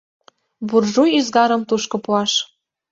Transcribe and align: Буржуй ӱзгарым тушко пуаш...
Буржуй 0.67 1.09
ӱзгарым 1.19 1.61
тушко 1.69 1.97
пуаш... 2.03 2.31